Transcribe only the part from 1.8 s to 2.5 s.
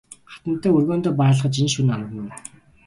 амарна уу?